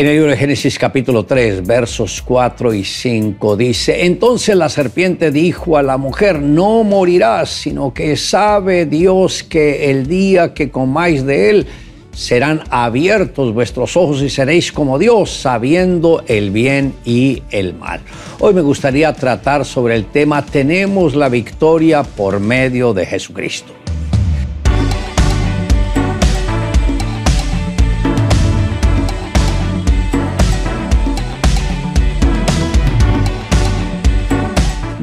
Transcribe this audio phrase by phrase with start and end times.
[0.00, 5.30] En el libro de Génesis capítulo 3, versos 4 y 5 dice, entonces la serpiente
[5.30, 11.26] dijo a la mujer, no morirás, sino que sabe Dios que el día que comáis
[11.26, 11.66] de él,
[12.12, 18.00] serán abiertos vuestros ojos y seréis como Dios, sabiendo el bien y el mal.
[18.38, 23.79] Hoy me gustaría tratar sobre el tema, tenemos la victoria por medio de Jesucristo.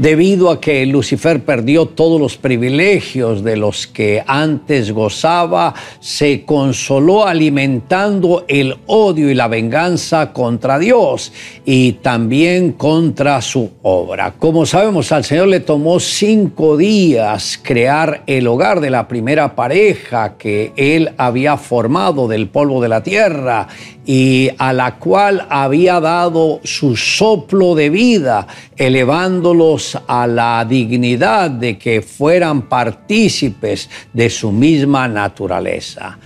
[0.08, 7.28] Debido a que Lucifer perdió todos los privilegios de los que antes gozaba, se consoló
[7.28, 11.34] alimentando el odio y la venganza contra Dios
[11.66, 14.36] y también contra su obra.
[14.40, 20.38] Como sabemos, al Señor le tomó cinco días crear el hogar de la primera pareja
[20.38, 23.68] que él había formado del polvo de la tierra
[24.08, 31.78] y a la cual había dado su soplo de vida, elevándolos a la dignidad de
[31.78, 36.18] que fueran partícipes de su misma naturaleza.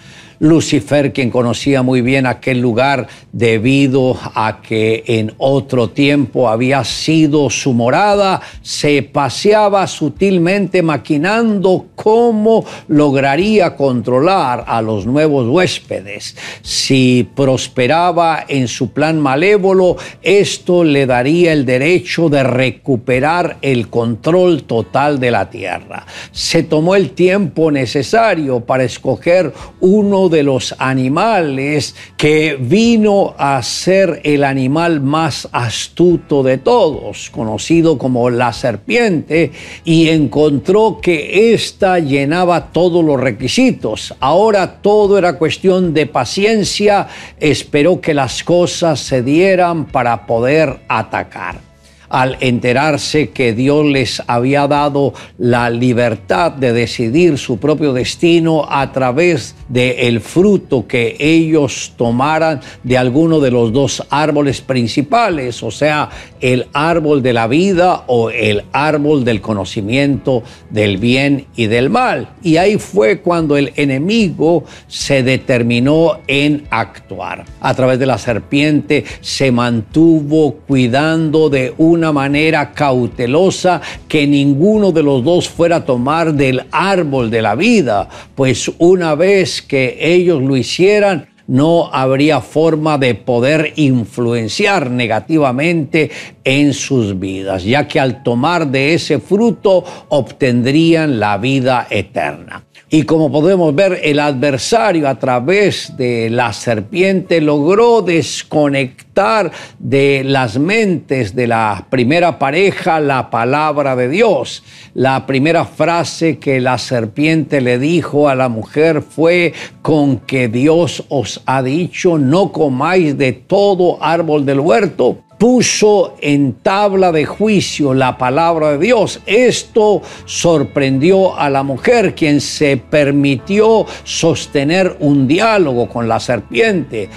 [0.41, 7.51] Lucifer, quien conocía muy bien aquel lugar debido a que en otro tiempo había sido
[7.51, 16.35] su morada, se paseaba sutilmente maquinando cómo lograría controlar a los nuevos huéspedes.
[16.63, 24.63] Si prosperaba en su plan malévolo, esto le daría el derecho de recuperar el control
[24.63, 26.07] total de la tierra.
[26.31, 34.21] Se tomó el tiempo necesario para escoger uno de los animales que vino a ser
[34.23, 39.51] el animal más astuto de todos, conocido como la serpiente,
[39.85, 44.15] y encontró que ésta llenaba todos los requisitos.
[44.19, 47.07] Ahora todo era cuestión de paciencia,
[47.39, 51.70] esperó que las cosas se dieran para poder atacar
[52.11, 58.91] al enterarse que Dios les había dado la libertad de decidir su propio destino a
[58.91, 66.09] través del fruto que ellos tomaran de alguno de los dos árboles principales, o sea,
[66.41, 72.29] el árbol de la vida o el árbol del conocimiento del bien y del mal.
[72.43, 77.45] Y ahí fue cuando el enemigo se determinó en actuar.
[77.61, 85.03] A través de la serpiente se mantuvo cuidando de una manera cautelosa que ninguno de
[85.03, 90.41] los dos fuera a tomar del árbol de la vida, pues una vez que ellos
[90.41, 96.09] lo hicieran, no habría forma de poder influenciar negativamente
[96.45, 102.63] en sus vidas, ya que al tomar de ese fruto obtendrían la vida eterna.
[102.93, 110.59] Y como podemos ver, el adversario a través de la serpiente logró desconectar de las
[110.59, 114.61] mentes de la primera pareja la palabra de Dios.
[114.93, 121.05] La primera frase que la serpiente le dijo a la mujer fue, con que Dios
[121.07, 127.95] os ha dicho, no comáis de todo árbol del huerto puso en tabla de juicio
[127.95, 129.21] la palabra de Dios.
[129.25, 137.09] Esto sorprendió a la mujer, quien se permitió sostener un diálogo con la serpiente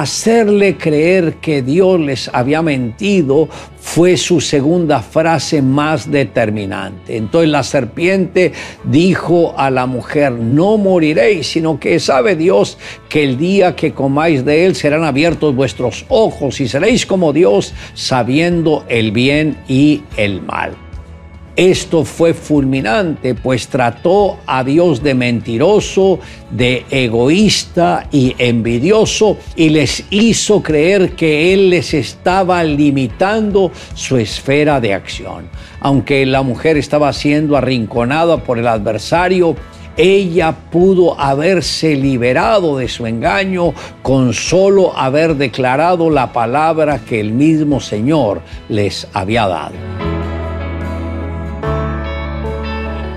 [0.00, 7.18] hacerle creer que Dios les había mentido fue su segunda frase más determinante.
[7.18, 8.52] Entonces la serpiente
[8.84, 12.78] dijo a la mujer, no moriréis, sino que sabe Dios
[13.10, 17.74] que el día que comáis de él serán abiertos vuestros ojos y seréis como Dios
[17.92, 20.81] sabiendo el bien y el mal.
[21.56, 26.18] Esto fue fulminante, pues trató a Dios de mentiroso,
[26.50, 34.80] de egoísta y envidioso y les hizo creer que Él les estaba limitando su esfera
[34.80, 35.50] de acción.
[35.80, 39.54] Aunque la mujer estaba siendo arrinconada por el adversario,
[39.98, 47.32] ella pudo haberse liberado de su engaño con solo haber declarado la palabra que el
[47.32, 48.40] mismo Señor
[48.70, 50.01] les había dado.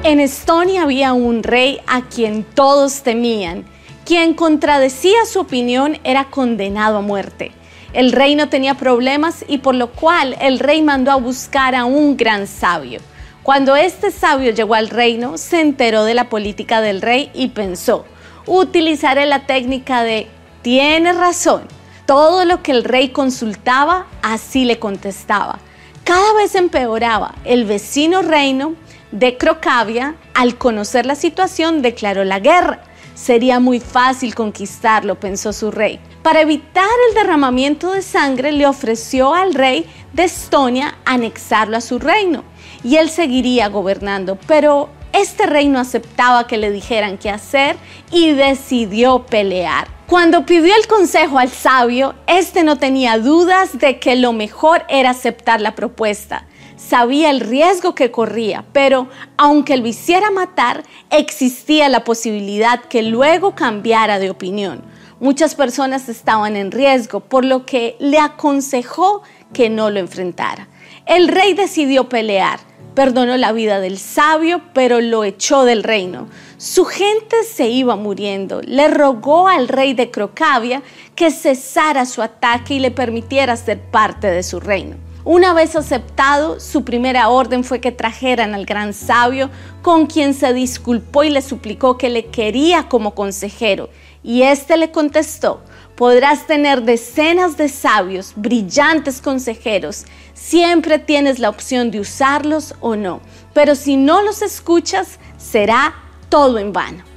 [0.05, 3.65] En Estonia había un rey a quien todos temían.
[4.05, 7.53] Quien contradecía su opinión era condenado a muerte.
[7.91, 11.85] El rey no tenía problemas y por lo cual el rey mandó a buscar a
[11.85, 12.99] un gran sabio.
[13.41, 18.05] Cuando este sabio llegó al reino, se enteró de la política del rey y pensó,
[18.45, 20.27] utilizaré la técnica de,
[20.61, 21.63] tiene razón,
[22.05, 25.57] todo lo que el rey consultaba, así le contestaba.
[26.03, 27.33] Cada vez empeoraba.
[27.45, 28.75] El vecino reino
[29.15, 32.83] de Crocavia, al conocer la situación, declaró la guerra.
[33.13, 36.01] Sería muy fácil conquistarlo, pensó su rey.
[36.21, 41.97] Para evitar el derramamiento de sangre, le ofreció al rey de Estonia anexarlo a su
[41.97, 42.43] reino
[42.83, 47.77] y él seguiría gobernando, pero este rey no aceptaba que le dijeran qué hacer
[48.11, 49.87] y decidió pelear.
[50.07, 55.11] Cuando pidió el consejo al sabio, este no tenía dudas de que lo mejor era
[55.11, 56.45] aceptar la propuesta.
[56.77, 59.07] Sabía el riesgo que corría, pero
[59.37, 64.83] aunque lo hiciera matar, existía la posibilidad que luego cambiara de opinión.
[65.21, 69.23] Muchas personas estaban en riesgo, por lo que le aconsejó
[69.53, 70.67] que no lo enfrentara.
[71.05, 72.59] El rey decidió pelear,
[72.93, 76.27] perdonó la vida del sabio, pero lo echó del reino.
[76.57, 78.61] Su gente se iba muriendo.
[78.61, 80.81] Le rogó al rey de Crocavia
[81.15, 85.04] que cesara su ataque y le permitiera ser parte de su reino.
[85.25, 89.49] Una vez aceptado, su primera orden fue que trajeran al gran sabio,
[89.81, 93.89] con quien se disculpó y le suplicó que le quería como consejero.
[94.21, 95.63] Y éste le contestó,
[95.95, 100.05] podrás tener decenas de sabios, brillantes consejeros,
[100.35, 103.19] siempre tienes la opción de usarlos o no,
[103.55, 105.95] pero si no los escuchas, será
[106.29, 107.14] todo en vano.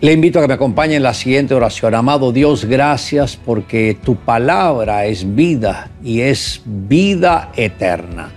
[0.00, 1.92] Le invito a que me acompañe en la siguiente oración.
[1.92, 8.30] Amado Dios, gracias porque tu palabra es vida y es vida eterna.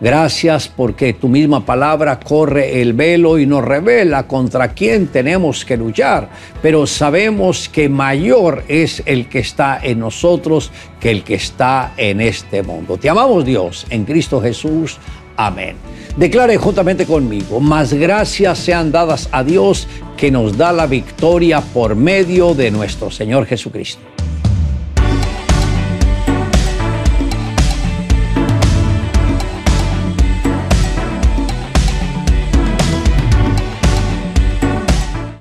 [0.00, 5.76] Gracias porque tu misma palabra corre el velo y nos revela contra quién tenemos que
[5.76, 6.28] luchar,
[6.60, 12.20] pero sabemos que mayor es el que está en nosotros que el que está en
[12.20, 12.96] este mundo.
[12.96, 14.98] Te amamos Dios en Cristo Jesús.
[15.36, 15.76] Amén.
[16.16, 21.96] Declare juntamente conmigo, más gracias sean dadas a Dios que nos da la victoria por
[21.96, 24.02] medio de nuestro Señor Jesucristo.